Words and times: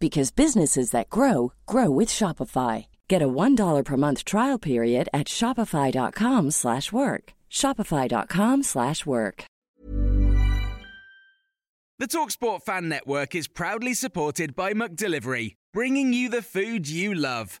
because 0.00 0.30
businesses 0.32 0.90
that 0.90 1.10
grow 1.10 1.52
grow 1.66 1.90
with 1.90 2.08
Shopify. 2.08 2.86
Get 3.06 3.22
a 3.22 3.28
$1 3.28 3.84
per 3.84 3.96
month 3.96 4.24
trial 4.24 4.58
period 4.58 5.08
at 5.12 5.28
shopify.com/work. 5.28 7.24
shopify.com/work. 7.50 9.44
The 12.00 12.08
Talksport 12.08 12.62
Fan 12.62 12.88
Network 12.88 13.34
is 13.34 13.46
proudly 13.46 13.92
supported 13.92 14.56
by 14.56 14.72
McDelivery, 14.72 15.56
bringing 15.74 16.14
you 16.14 16.30
the 16.30 16.40
food 16.40 16.88
you 16.88 17.12
love. 17.14 17.60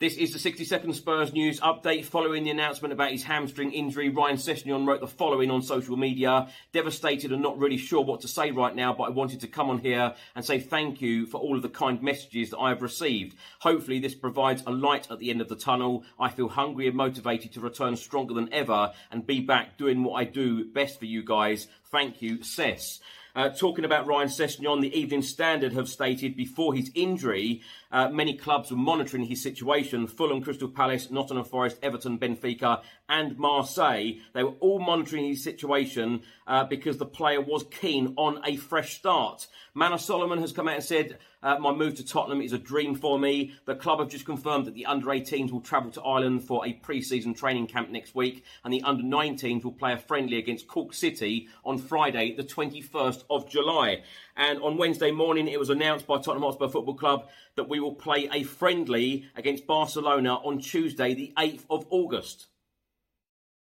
This 0.00 0.16
is 0.16 0.32
the 0.32 0.38
60 0.38 0.64
second 0.64 0.92
Spurs 0.92 1.32
news 1.32 1.58
update 1.58 2.04
following 2.04 2.44
the 2.44 2.50
announcement 2.50 2.92
about 2.92 3.10
his 3.10 3.24
hamstring 3.24 3.72
injury. 3.72 4.10
Ryan 4.10 4.36
Sessegnon 4.36 4.86
wrote 4.86 5.00
the 5.00 5.08
following 5.08 5.50
on 5.50 5.60
social 5.60 5.96
media 5.96 6.46
Devastated 6.70 7.32
and 7.32 7.42
not 7.42 7.58
really 7.58 7.78
sure 7.78 8.04
what 8.04 8.20
to 8.20 8.28
say 8.28 8.52
right 8.52 8.76
now, 8.76 8.92
but 8.92 9.08
I 9.08 9.08
wanted 9.08 9.40
to 9.40 9.48
come 9.48 9.70
on 9.70 9.78
here 9.78 10.14
and 10.36 10.44
say 10.44 10.60
thank 10.60 11.00
you 11.00 11.26
for 11.26 11.38
all 11.38 11.56
of 11.56 11.62
the 11.62 11.68
kind 11.68 12.00
messages 12.00 12.50
that 12.50 12.58
I 12.58 12.68
have 12.68 12.80
received. 12.80 13.36
Hopefully, 13.58 13.98
this 13.98 14.14
provides 14.14 14.62
a 14.68 14.70
light 14.70 15.10
at 15.10 15.18
the 15.18 15.30
end 15.30 15.40
of 15.40 15.48
the 15.48 15.56
tunnel. 15.56 16.04
I 16.16 16.28
feel 16.28 16.48
hungry 16.48 16.86
and 16.86 16.96
motivated 16.96 17.54
to 17.54 17.60
return 17.60 17.96
stronger 17.96 18.34
than 18.34 18.54
ever 18.54 18.92
and 19.10 19.26
be 19.26 19.40
back 19.40 19.78
doing 19.78 20.04
what 20.04 20.14
I 20.14 20.22
do 20.22 20.64
best 20.64 21.00
for 21.00 21.06
you 21.06 21.24
guys. 21.24 21.66
Thank 21.90 22.22
you, 22.22 22.44
Sess. 22.44 23.00
Uh, 23.38 23.48
talking 23.50 23.84
about 23.84 24.04
Ryan 24.04 24.26
Sessegnon, 24.26 24.80
the 24.80 24.98
Evening 24.98 25.22
Standard 25.22 25.72
have 25.74 25.88
stated 25.88 26.36
before 26.36 26.74
his 26.74 26.90
injury, 26.96 27.62
uh, 27.90 28.08
many 28.08 28.36
clubs 28.36 28.70
were 28.70 28.76
monitoring 28.76 29.24
his 29.24 29.40
situation. 29.40 30.06
Fulham, 30.08 30.42
Crystal 30.42 30.68
Palace, 30.68 31.10
Nottingham 31.10 31.44
Forest, 31.44 31.78
Everton, 31.82 32.18
Benfica, 32.18 32.82
and 33.08 33.38
Marseille. 33.38 34.14
They 34.34 34.42
were 34.42 34.56
all 34.60 34.80
monitoring 34.80 35.24
his 35.24 35.42
situation 35.42 36.22
uh, 36.46 36.64
because 36.64 36.98
the 36.98 37.06
player 37.06 37.40
was 37.40 37.64
keen 37.70 38.14
on 38.16 38.42
a 38.44 38.56
fresh 38.56 38.96
start. 38.96 39.46
Manor 39.74 39.98
Solomon 39.98 40.40
has 40.40 40.52
come 40.52 40.68
out 40.68 40.74
and 40.74 40.84
said, 40.84 41.18
uh, 41.42 41.58
My 41.58 41.72
move 41.72 41.94
to 41.94 42.04
Tottenham 42.04 42.42
is 42.42 42.52
a 42.52 42.58
dream 42.58 42.94
for 42.94 43.18
me. 43.18 43.54
The 43.64 43.76
club 43.76 44.00
have 44.00 44.08
just 44.08 44.26
confirmed 44.26 44.66
that 44.66 44.74
the 44.74 44.86
under 44.86 45.06
18s 45.06 45.50
will 45.50 45.60
travel 45.60 45.90
to 45.92 46.02
Ireland 46.02 46.44
for 46.44 46.66
a 46.66 46.72
pre 46.72 47.00
season 47.00 47.32
training 47.32 47.68
camp 47.68 47.90
next 47.90 48.14
week, 48.14 48.44
and 48.64 48.74
the 48.74 48.82
under 48.82 49.04
19s 49.04 49.64
will 49.64 49.72
play 49.72 49.92
a 49.92 49.98
friendly 49.98 50.36
against 50.36 50.68
Cork 50.68 50.92
City 50.92 51.48
on 51.64 51.78
Friday, 51.78 52.34
the 52.34 52.42
21st 52.42 53.24
of 53.30 53.48
July. 53.48 54.02
And 54.36 54.60
on 54.62 54.76
Wednesday 54.76 55.10
morning, 55.10 55.48
it 55.48 55.58
was 55.58 55.70
announced 55.70 56.06
by 56.06 56.16
Tottenham 56.16 56.42
Hotspur 56.42 56.68
Football 56.68 56.94
Club 56.94 57.28
that 57.56 57.68
we 57.68 57.80
will 57.80 57.94
play 57.94 58.28
a 58.32 58.42
friendly 58.42 59.26
against 59.36 59.66
Barcelona 59.66 60.34
on 60.34 60.58
Tuesday, 60.58 61.14
the 61.14 61.32
8th 61.36 61.64
of 61.70 61.86
August. 61.90 62.46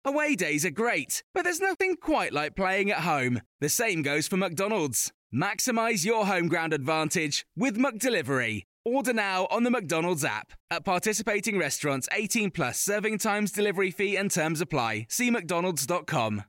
Away 0.04 0.34
days 0.34 0.64
are 0.64 0.70
great, 0.70 1.22
but 1.34 1.44
there's 1.44 1.60
nothing 1.60 1.96
quite 1.96 2.32
like 2.32 2.56
playing 2.56 2.90
at 2.90 3.00
home. 3.00 3.42
The 3.60 3.68
same 3.68 4.00
goes 4.02 4.26
for 4.26 4.38
McDonald's. 4.38 5.12
Maximize 5.34 6.04
your 6.04 6.26
home 6.26 6.48
ground 6.48 6.72
advantage 6.72 7.46
with 7.54 7.76
McDelivery. 7.76 8.62
Order 8.84 9.12
now 9.12 9.46
on 9.50 9.62
the 9.62 9.70
McDonald's 9.70 10.24
app. 10.24 10.52
At 10.70 10.86
participating 10.86 11.58
restaurants, 11.58 12.08
18 12.12 12.50
plus 12.50 12.80
serving 12.80 13.18
times, 13.18 13.52
delivery 13.52 13.90
fee, 13.90 14.16
and 14.16 14.30
terms 14.30 14.62
apply. 14.62 15.06
See 15.10 15.30
McDonald's.com. 15.30 16.44